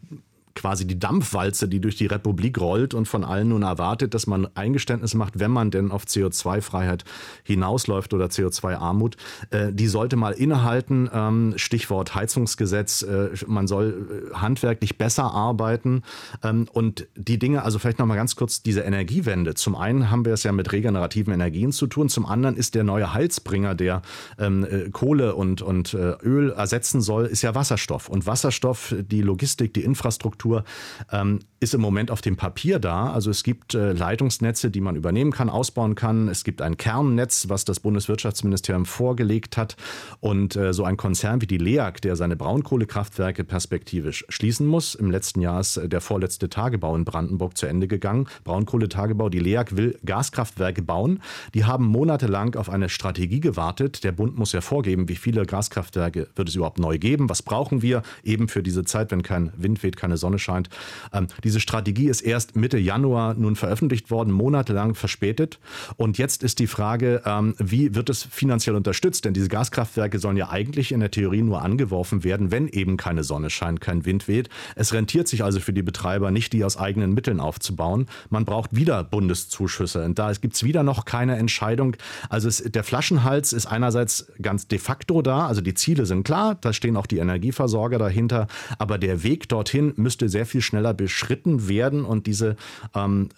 [0.54, 4.48] quasi die Dampfwalze, die durch die Republik rollt und von allen nun erwartet, dass man
[4.54, 7.04] Eingeständnis macht, wenn man denn auf CO2-Freiheit
[7.44, 9.16] hinausläuft oder CO2-Armut,
[9.50, 11.08] äh, die sollte mal innehalten.
[11.12, 16.02] Ähm, Stichwort Heizungsgesetz, äh, man soll äh, handwerklich besser arbeiten
[16.42, 19.54] ähm, und die Dinge, also vielleicht noch mal ganz kurz diese Energiewende.
[19.54, 22.84] Zum einen haben wir es ja mit regenerativen Energien zu tun, zum anderen ist der
[22.84, 24.02] neue Heizbringer, der
[24.38, 28.08] ähm, äh, Kohle und, und äh, Öl ersetzen soll, ist ja Wasserstoff.
[28.08, 30.64] Und Wasserstoff, die Logistik, die Infrastruktur, Infrastruktur
[31.12, 33.12] ähm, ist im Moment auf dem Papier da.
[33.12, 36.27] Also es gibt äh, Leitungsnetze, die man übernehmen kann, ausbauen kann.
[36.27, 39.77] Es gibt ein Kernnetz, was das Bundeswirtschaftsministerium vorgelegt hat.
[40.18, 44.96] Und äh, so ein Konzern wie die LEAG, der seine Braunkohlekraftwerke perspektivisch schließen muss.
[44.96, 48.27] Im letzten Jahr ist äh, der vorletzte Tagebau in Brandenburg zu Ende gegangen.
[48.42, 49.29] Braunkohletagebau.
[49.29, 51.22] Die LEAG will Gaskraftwerke bauen.
[51.55, 54.03] Die haben monatelang auf eine Strategie gewartet.
[54.03, 57.31] Der Bund muss ja vorgeben, wie viele Gaskraftwerke wird es überhaupt neu geben.
[57.31, 60.68] Was brauchen wir eben für diese Zeit, wenn kein Wind weht, keine Sonne scheint.
[61.12, 65.58] Ähm, diese Strategie ist erst Mitte Januar nun veröffentlicht worden, monatelang verspätet.
[65.98, 69.26] Und jetzt ist die Frage, ähm, wie wird es finanziell unterstützt?
[69.26, 73.22] Denn diese Gaskraftwerke sollen ja eigentlich in der Theorie nur angeworfen werden, wenn eben keine
[73.22, 74.48] Sonne scheint, kein Wind weht.
[74.76, 78.06] Es rentiert sich also für die Betreiber nicht, die aus eigenen Mitteln aufzubauen.
[78.30, 80.06] Man braucht wieder Bundeszuschüsse.
[80.06, 81.96] Und da gibt es wieder noch keine Entscheidung.
[82.30, 85.48] Also es, der Flaschenhals ist einerseits ganz de facto da.
[85.48, 86.56] Also die Ziele sind klar.
[86.62, 88.46] Da stehen auch die Energieversorger dahinter.
[88.78, 92.57] Aber der Weg dorthin müsste sehr viel schneller beschritten werden und diese
[92.94, 93.28] ähm,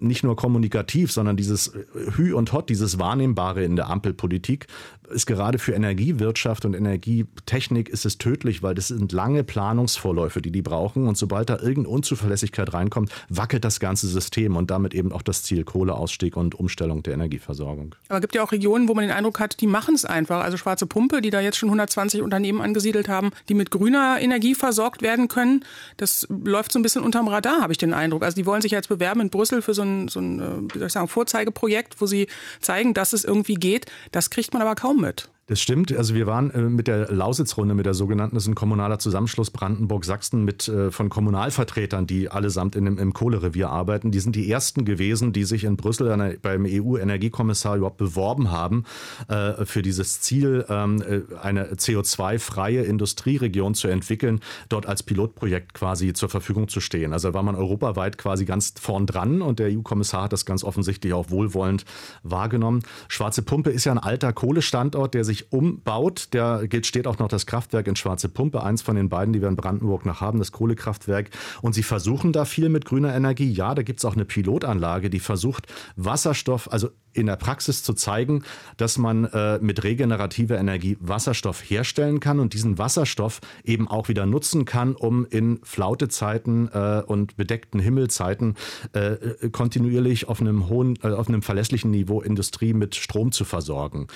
[0.00, 1.72] nicht nur kommunikativ, sondern dieses
[2.16, 4.66] Hü und Hot, dieses Wahrnehmbare in der Ampelpolitik
[5.10, 10.50] ist gerade für Energiewirtschaft und Energietechnik ist es tödlich, weil das sind lange Planungsvorläufe, die
[10.50, 15.12] die brauchen und sobald da irgendeine Unzuverlässigkeit reinkommt, wackelt das ganze System und damit eben
[15.12, 17.94] auch das Ziel Kohleausstieg und Umstellung der Energieversorgung.
[18.08, 20.42] Aber es gibt ja auch Regionen, wo man den Eindruck hat, die machen es einfach.
[20.42, 24.54] Also Schwarze Pumpe, die da jetzt schon 120 Unternehmen angesiedelt haben, die mit grüner Energie
[24.54, 25.64] versorgt werden können,
[25.96, 28.22] das läuft so ein bisschen unterm Radar, habe ich den Eindruck.
[28.22, 30.78] Also die wollen sich jetzt bewerben in Brüssel für so ein, so ein äh, wie
[30.78, 32.26] soll ich sagen, Vorzeigeprojekt, wo sie
[32.60, 33.86] zeigen, dass es irgendwie geht.
[34.12, 35.30] Das kriegt man aber kaum mit.
[35.48, 35.96] Das stimmt.
[35.96, 39.50] Also wir waren äh, mit der Lausitzrunde, mit der sogenannten, das ist ein kommunaler Zusammenschluss
[39.50, 44.10] Brandenburg-Sachsen mit äh, von Kommunalvertretern, die allesamt in dem, im Kohlerevier arbeiten.
[44.10, 48.84] Die sind die ersten gewesen, die sich in Brüssel eine, beim EU-Energiekommissar überhaupt beworben haben
[49.28, 56.12] äh, für dieses Ziel, ähm, äh, eine CO2-freie Industrieregion zu entwickeln, dort als Pilotprojekt quasi
[56.12, 57.14] zur Verfügung zu stehen.
[57.14, 61.14] Also war man europaweit quasi ganz vorn dran und der EU-Kommissar hat das ganz offensichtlich
[61.14, 61.86] auch wohlwollend
[62.22, 62.82] wahrgenommen.
[63.08, 66.28] Schwarze Pumpe ist ja ein alter Kohlestandort, der sich sich umbaut.
[66.32, 69.48] Da steht auch noch das Kraftwerk in Schwarze Pumpe, eins von den beiden, die wir
[69.48, 71.30] in Brandenburg noch haben, das Kohlekraftwerk.
[71.62, 73.50] Und sie versuchen da viel mit grüner Energie.
[73.50, 77.94] Ja, da gibt es auch eine Pilotanlage, die versucht, Wasserstoff, also in der Praxis zu
[77.94, 78.44] zeigen,
[78.76, 84.26] dass man äh, mit regenerativer Energie Wasserstoff herstellen kann und diesen Wasserstoff eben auch wieder
[84.26, 88.54] nutzen kann, um in Flautezeiten äh, und bedeckten Himmelzeiten
[88.92, 94.06] äh, kontinuierlich auf einem hohen, äh, auf einem verlässlichen Niveau Industrie mit Strom zu versorgen.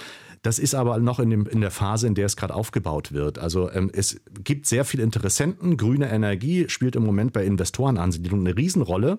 [0.43, 3.39] Das ist aber noch in, dem, in der Phase, in der es gerade aufgebaut wird.
[3.39, 5.77] Also ähm, es gibt sehr viele Interessenten.
[5.77, 9.19] Grüne Energie spielt im Moment bei Investorenansiedlungen eine Riesenrolle.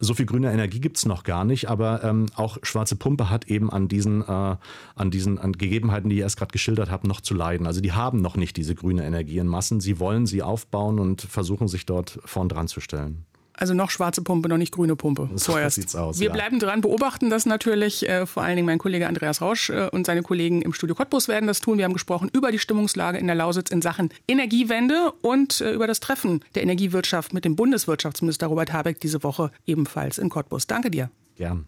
[0.00, 3.48] So viel grüne Energie gibt es noch gar nicht, aber ähm, auch Schwarze Pumpe hat
[3.48, 4.56] eben an diesen, äh,
[4.94, 7.66] an diesen an Gegebenheiten, die ich erst gerade geschildert habe, noch zu leiden.
[7.66, 9.80] Also die haben noch nicht diese grüne Energie in Massen.
[9.80, 13.26] Sie wollen sie aufbauen und versuchen sich dort vorn dran zu stellen.
[13.54, 15.28] Also noch schwarze Pumpe, noch nicht grüne Pumpe.
[15.34, 15.76] So vorerst.
[15.76, 16.18] sieht's aus.
[16.18, 16.32] Wir ja.
[16.32, 18.08] bleiben dran, beobachten das natürlich.
[18.08, 21.28] Äh, vor allen Dingen mein Kollege Andreas Rausch äh, und seine Kollegen im Studio Cottbus
[21.28, 21.78] werden das tun.
[21.78, 25.86] Wir haben gesprochen über die Stimmungslage in der Lausitz in Sachen Energiewende und äh, über
[25.86, 30.66] das Treffen der Energiewirtschaft mit dem Bundeswirtschaftsminister Robert Habeck diese Woche ebenfalls in Cottbus.
[30.66, 31.10] Danke dir.
[31.36, 31.66] Gern.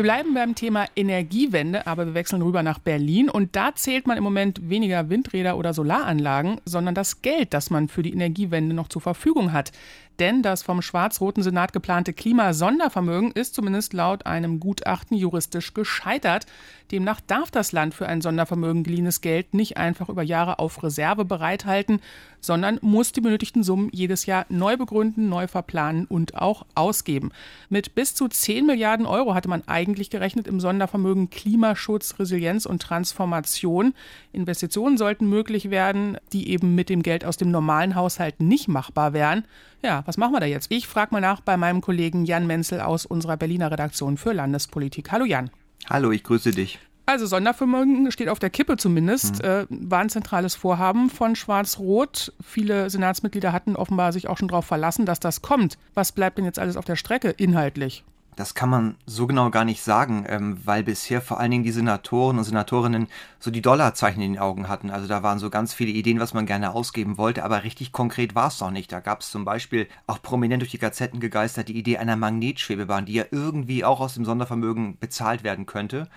[0.00, 4.16] Wir bleiben beim Thema Energiewende, aber wir wechseln rüber nach Berlin und da zählt man
[4.16, 8.88] im Moment weniger Windräder oder Solaranlagen, sondern das Geld, das man für die Energiewende noch
[8.88, 9.72] zur Verfügung hat.
[10.20, 16.44] Denn das vom schwarz-roten Senat geplante Klimasondervermögen ist zumindest laut einem Gutachten juristisch gescheitert.
[16.92, 21.24] Demnach darf das Land für ein Sondervermögen geliehenes Geld nicht einfach über Jahre auf Reserve
[21.24, 22.00] bereithalten,
[22.40, 27.30] sondern muss die benötigten Summen jedes Jahr neu begründen, neu verplanen und auch ausgeben.
[27.70, 32.82] Mit bis zu 10 Milliarden Euro hatte man eigentlich gerechnet im Sondervermögen Klimaschutz, Resilienz und
[32.82, 33.94] Transformation.
[34.32, 39.14] Investitionen sollten möglich werden, die eben mit dem Geld aus dem normalen Haushalt nicht machbar
[39.14, 39.44] wären.
[39.82, 40.72] Ja, was machen wir da jetzt?
[40.72, 45.12] Ich frage mal nach bei meinem Kollegen Jan Menzel aus unserer Berliner Redaktion für Landespolitik.
[45.12, 45.50] Hallo Jan.
[45.88, 46.80] Hallo, ich grüße dich.
[47.06, 49.40] Also Sondervermögen steht auf der Kippe zumindest.
[49.40, 49.48] Hm.
[49.48, 52.32] Äh, war ein zentrales Vorhaben von Schwarz-Rot.
[52.44, 55.78] Viele Senatsmitglieder hatten offenbar sich auch schon darauf verlassen, dass das kommt.
[55.94, 58.02] Was bleibt denn jetzt alles auf der Strecke inhaltlich?
[58.36, 61.72] Das kann man so genau gar nicht sagen, ähm, weil bisher vor allen Dingen die
[61.72, 64.90] Senatoren und Senatorinnen so die Dollarzeichen in den Augen hatten.
[64.90, 68.34] Also da waren so ganz viele Ideen, was man gerne ausgeben wollte, aber richtig konkret
[68.34, 68.92] war es noch nicht.
[68.92, 73.06] Da gab es zum Beispiel auch prominent durch die Gazetten gegeistert die Idee einer Magnetschwebebahn,
[73.06, 76.08] die ja irgendwie auch aus dem Sondervermögen bezahlt werden könnte.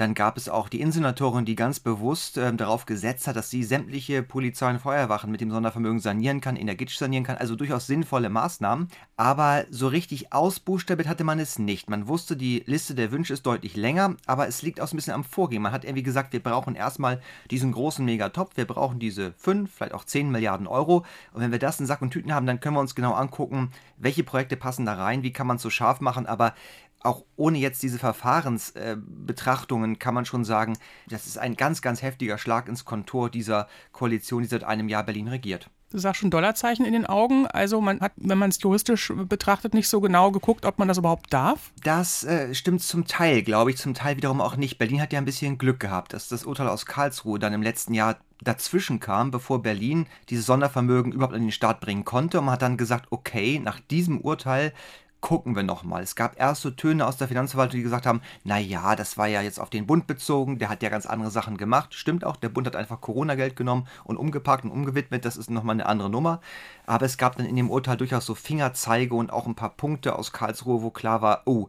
[0.00, 3.62] Dann gab es auch die Innensenatorin, die ganz bewusst äh, darauf gesetzt hat, dass sie
[3.62, 8.30] sämtliche Polizei- und Feuerwachen mit dem Sondervermögen sanieren kann, energetisch sanieren kann, also durchaus sinnvolle
[8.30, 8.88] Maßnahmen.
[9.18, 11.90] Aber so richtig ausbuchstabiert hatte man es nicht.
[11.90, 14.96] Man wusste, die Liste der Wünsche ist deutlich länger, aber es liegt auch so ein
[14.96, 15.60] bisschen am Vorgehen.
[15.60, 19.92] Man hat irgendwie gesagt, wir brauchen erstmal diesen großen Megatopf, wir brauchen diese 5, vielleicht
[19.92, 21.04] auch 10 Milliarden Euro.
[21.34, 23.70] Und wenn wir das in Sack und Tüten haben, dann können wir uns genau angucken,
[23.98, 26.24] welche Projekte passen da rein, wie kann man es so scharf machen.
[26.24, 26.54] Aber
[27.02, 30.76] auch ohne jetzt diese Verfahrensbetrachtungen äh, kann man schon sagen,
[31.08, 35.04] das ist ein ganz, ganz heftiger Schlag ins Kontor dieser Koalition, die seit einem Jahr
[35.04, 35.70] Berlin regiert.
[35.90, 37.48] Du sagst schon Dollarzeichen in den Augen.
[37.48, 40.98] Also man hat, wenn man es juristisch betrachtet, nicht so genau geguckt, ob man das
[40.98, 41.72] überhaupt darf.
[41.82, 44.78] Das äh, stimmt zum Teil, glaube ich, zum Teil wiederum auch nicht.
[44.78, 47.94] Berlin hat ja ein bisschen Glück gehabt, dass das Urteil aus Karlsruhe dann im letzten
[47.94, 52.38] Jahr dazwischen kam, bevor Berlin dieses Sondervermögen überhaupt in den Staat bringen konnte.
[52.38, 54.72] Und man hat dann gesagt, okay, nach diesem Urteil
[55.20, 56.02] gucken wir nochmal.
[56.02, 59.60] Es gab erste Töne aus der Finanzverwaltung, die gesagt haben, naja, das war ja jetzt
[59.60, 61.94] auf den Bund bezogen, der hat ja ganz andere Sachen gemacht.
[61.94, 65.74] Stimmt auch, der Bund hat einfach Corona-Geld genommen und umgepackt und umgewidmet, das ist nochmal
[65.74, 66.40] eine andere Nummer.
[66.86, 70.16] Aber es gab dann in dem Urteil durchaus so Fingerzeige und auch ein paar Punkte
[70.16, 71.68] aus Karlsruhe, wo klar war, oh,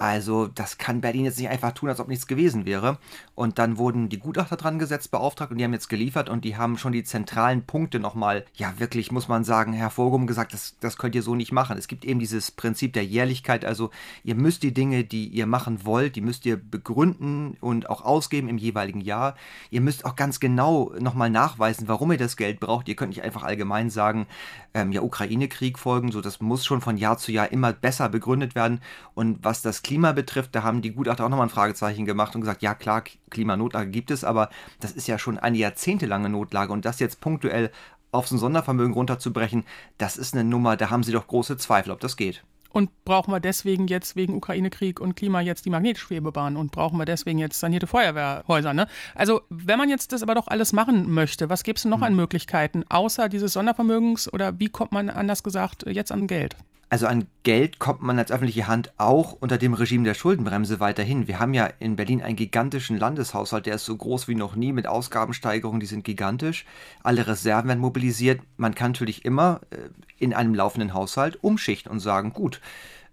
[0.00, 2.96] also das kann Berlin jetzt nicht einfach tun, als ob nichts gewesen wäre.
[3.34, 6.56] Und dann wurden die Gutachter dran gesetzt, beauftragt und die haben jetzt geliefert und die
[6.56, 10.96] haben schon die zentralen Punkte nochmal, ja wirklich, muss man sagen, hervorgehoben gesagt, das, das
[10.96, 11.76] könnt ihr so nicht machen.
[11.76, 13.90] Es gibt eben dieses Prinzip der Jährlichkeit, also
[14.24, 18.48] ihr müsst die Dinge, die ihr machen wollt, die müsst ihr begründen und auch ausgeben
[18.48, 19.34] im jeweiligen Jahr.
[19.68, 22.88] Ihr müsst auch ganz genau nochmal nachweisen, warum ihr das Geld braucht.
[22.88, 24.26] Ihr könnt nicht einfach allgemein sagen,
[24.72, 28.54] ähm, ja, Ukraine-Krieg folgen, so das muss schon von Jahr zu Jahr immer besser begründet
[28.54, 28.80] werden.
[29.14, 32.42] Und was das Klima betrifft, da haben die Gutachter auch nochmal ein Fragezeichen gemacht und
[32.42, 34.48] gesagt, ja klar, Klimanotlage gibt es, aber
[34.78, 37.72] das ist ja schon eine jahrzehntelange Notlage und das jetzt punktuell
[38.12, 39.64] auf so ein Sondervermögen runterzubrechen,
[39.98, 42.44] das ist eine Nummer, da haben sie doch große Zweifel, ob das geht.
[42.68, 47.04] Und brauchen wir deswegen jetzt wegen Ukraine-Krieg und Klima jetzt die Magnetschwebebahn und brauchen wir
[47.04, 48.74] deswegen jetzt sanierte Feuerwehrhäuser?
[48.74, 48.86] Ne?
[49.16, 51.98] Also, wenn man jetzt das aber doch alles machen möchte, was gäbe es denn noch
[51.98, 52.04] hm.
[52.04, 56.54] an Möglichkeiten, außer dieses Sondervermögens oder wie kommt man anders gesagt jetzt an Geld?
[56.90, 61.28] Also an Geld kommt man als öffentliche Hand auch unter dem Regime der Schuldenbremse weiterhin.
[61.28, 64.72] Wir haben ja in Berlin einen gigantischen Landeshaushalt, der ist so groß wie noch nie
[64.72, 66.66] mit Ausgabensteigerungen, die sind gigantisch.
[67.04, 68.40] Alle Reserven werden mobilisiert.
[68.56, 69.76] Man kann natürlich immer äh,
[70.18, 72.60] in einem laufenden Haushalt umschichten und sagen, gut,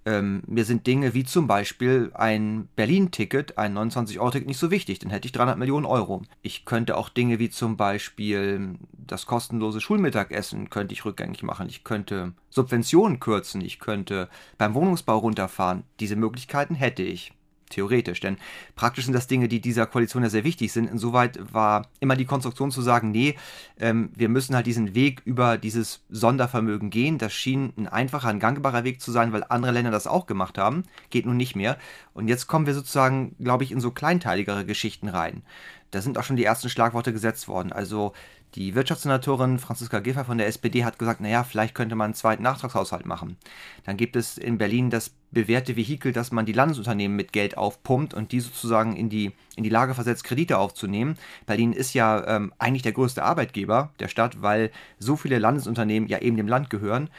[0.07, 5.09] ähm, mir sind Dinge wie zum Beispiel ein Berlin-Ticket, ein 29-Euro-Ticket nicht so wichtig, dann
[5.09, 6.21] hätte ich 300 Millionen Euro.
[6.41, 11.67] Ich könnte auch Dinge wie zum Beispiel das kostenlose Schulmittagessen könnte ich rückgängig machen.
[11.67, 13.59] Ich könnte Subventionen kürzen.
[13.59, 15.83] Ich könnte beim Wohnungsbau runterfahren.
[15.99, 17.33] Diese Möglichkeiten hätte ich.
[17.69, 18.37] Theoretisch, denn
[18.75, 20.89] praktisch sind das Dinge, die dieser Koalition ja sehr wichtig sind.
[20.89, 23.35] Insoweit war immer die Konstruktion zu sagen, nee,
[23.77, 27.17] ähm, wir müssen halt diesen Weg über dieses Sondervermögen gehen.
[27.17, 30.57] Das schien ein einfacher, ein gangbarer Weg zu sein, weil andere Länder das auch gemacht
[30.57, 30.83] haben.
[31.09, 31.77] Geht nun nicht mehr.
[32.13, 35.43] Und jetzt kommen wir sozusagen, glaube ich, in so kleinteiligere Geschichten rein.
[35.91, 37.71] Da sind auch schon die ersten Schlagworte gesetzt worden.
[37.71, 38.13] Also
[38.55, 42.43] Die Wirtschaftssenatorin Franziska Giffey von der SPD hat gesagt, naja, vielleicht könnte man einen zweiten
[42.43, 43.37] Nachtragshaushalt machen.
[43.83, 48.13] Dann gibt es in Berlin das bewährte Vehikel, dass man die Landesunternehmen mit Geld aufpumpt
[48.13, 51.17] und die sozusagen in die, in die Lage versetzt, Kredite aufzunehmen.
[51.45, 56.19] Berlin ist ja ähm, eigentlich der größte Arbeitgeber der Stadt, weil so viele Landesunternehmen ja
[56.19, 57.09] eben dem Land gehören.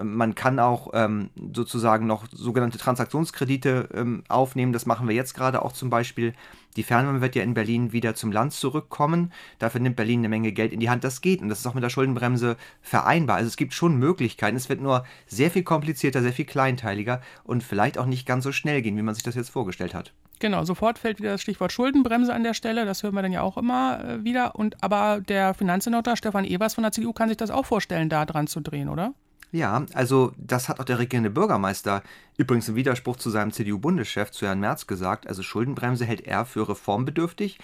[0.00, 4.72] Man kann auch ähm, sozusagen noch sogenannte Transaktionskredite ähm, aufnehmen.
[4.72, 6.34] Das machen wir jetzt gerade auch zum Beispiel.
[6.76, 9.32] Die Fernwärme wird ja in Berlin wieder zum Land zurückkommen.
[9.58, 11.04] Dafür nimmt Berlin eine Menge Geld in die Hand.
[11.04, 13.36] Das geht und das ist auch mit der Schuldenbremse vereinbar.
[13.36, 14.56] Also es gibt schon Möglichkeiten.
[14.56, 18.52] Es wird nur sehr viel komplizierter, sehr viel kleinteiliger und vielleicht auch nicht ganz so
[18.52, 20.12] schnell gehen, wie man sich das jetzt vorgestellt hat.
[20.38, 22.84] Genau, sofort fällt wieder das Stichwort Schuldenbremse an der Stelle.
[22.84, 24.54] Das hören wir dann ja auch immer äh, wieder.
[24.56, 28.26] Und aber der Finanzsenator Stefan Evers von der CDU kann sich das auch vorstellen, da
[28.26, 29.14] dran zu drehen, oder?
[29.56, 32.02] Ja, also das hat auch der regierende Bürgermeister
[32.36, 35.26] übrigens im Widerspruch zu seinem CDU-Bundeschef, zu Herrn Merz, gesagt.
[35.26, 37.58] Also Schuldenbremse hält er für reformbedürftig.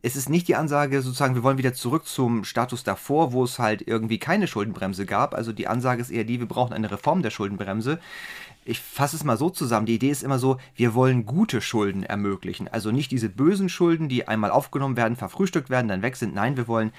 [0.00, 3.58] Es ist nicht die Ansage sozusagen, wir wollen wieder zurück zum Status davor, wo es
[3.58, 5.34] halt irgendwie keine Schuldenbremse gab.
[5.34, 7.98] Also die Ansage ist eher die, wir brauchen eine Reform der Schuldenbremse.
[8.64, 9.84] Ich fasse es mal so zusammen.
[9.84, 12.68] Die Idee ist immer so, wir wollen gute Schulden ermöglichen.
[12.68, 16.34] Also nicht diese bösen Schulden, die einmal aufgenommen werden, verfrühstückt werden, dann weg sind.
[16.34, 16.92] Nein, wir wollen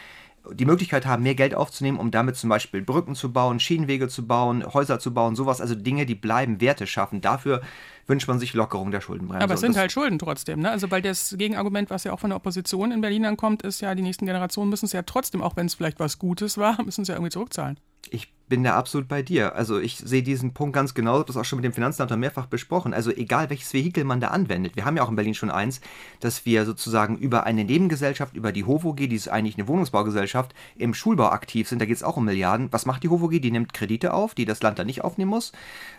[0.53, 4.25] die Möglichkeit haben, mehr Geld aufzunehmen, um damit zum Beispiel Brücken zu bauen, Schienenwege zu
[4.27, 7.21] bauen, Häuser zu bauen, sowas, also Dinge, die bleiben, Werte schaffen.
[7.21, 7.62] Dafür
[8.08, 9.43] wünscht man sich Lockerung der Schuldenbremse.
[9.43, 10.69] Aber es sind halt Schulden trotzdem, ne?
[10.69, 13.95] Also weil das Gegenargument, was ja auch von der Opposition in Berlin ankommt, ist ja,
[13.95, 17.01] die nächsten Generationen müssen es ja trotzdem, auch wenn es vielleicht was Gutes war, müssen
[17.01, 17.79] es ja irgendwie zurückzahlen.
[18.11, 19.55] Ich bin da absolut bei dir.
[19.55, 22.45] Also ich sehe diesen Punkt ganz genau, habe das auch schon mit dem Finanzamt mehrfach
[22.45, 22.93] besprochen.
[22.93, 24.75] Also egal welches Vehikel man da anwendet.
[24.75, 25.81] Wir haben ja auch in Berlin schon eins,
[26.19, 30.93] dass wir sozusagen über eine Nebengesellschaft, über die HOVOG, die ist eigentlich eine Wohnungsbaugesellschaft, im
[30.93, 31.79] Schulbau aktiv sind.
[31.79, 32.71] Da geht es auch um Milliarden.
[32.71, 33.41] Was macht die HOVOG?
[33.41, 35.51] Die nimmt Kredite auf, die das Land dann nicht aufnehmen muss.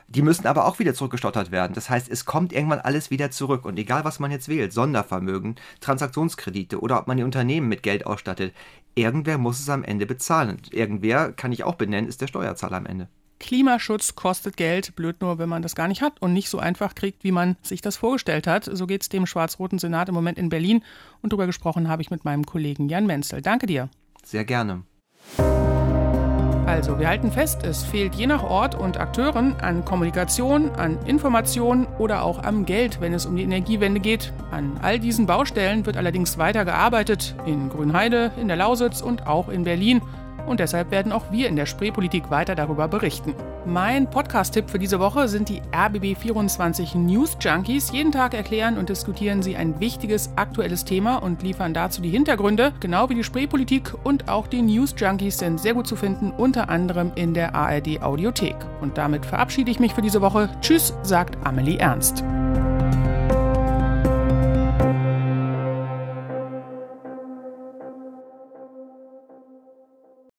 [0.09, 1.75] Die müssen aber auch wieder zurückgestottert werden.
[1.75, 3.65] Das heißt, es kommt irgendwann alles wieder zurück.
[3.65, 8.07] Und egal, was man jetzt wählt, Sondervermögen, Transaktionskredite oder ob man die Unternehmen mit Geld
[8.07, 8.55] ausstattet,
[8.97, 10.61] irgendwer muss es am Ende bezahlen.
[10.73, 13.09] Irgendwer, kann ich auch benennen, ist der Steuerzahler am Ende.
[13.39, 16.95] Klimaschutz kostet Geld, blöd nur, wenn man das gar nicht hat und nicht so einfach
[16.95, 18.65] kriegt, wie man sich das vorgestellt hat.
[18.65, 20.83] So geht es dem schwarz-roten Senat im Moment in Berlin.
[21.21, 23.43] Und darüber gesprochen habe ich mit meinem Kollegen Jan Menzel.
[23.43, 23.91] Danke dir.
[24.25, 24.85] Sehr gerne.
[26.67, 31.87] Also, wir halten fest, es fehlt je nach Ort und Akteuren an Kommunikation, an Information
[32.01, 34.33] oder auch am Geld, wenn es um die Energiewende geht.
[34.51, 39.49] An all diesen Baustellen wird allerdings weiter gearbeitet, in Grünheide, in der Lausitz und auch
[39.49, 40.03] in Berlin.
[40.47, 43.35] Und deshalb werden auch wir in der Spreepolitik weiter darüber berichten.
[43.65, 47.91] Mein Podcast-Tipp für diese Woche sind die RBB24 News Junkies.
[47.93, 52.73] Jeden Tag erklären und diskutieren sie ein wichtiges aktuelles Thema und liefern dazu die Hintergründe,
[52.81, 56.69] genau wie die Spreepolitik und auch die News Junkies sind sehr gut zu finden, unter
[56.69, 58.57] anderem in der ARD Audiothek.
[58.81, 60.49] Und damit verabschiede ich mich für diese Woche.
[60.61, 62.23] Tschüss, sagt Amelie Ernst.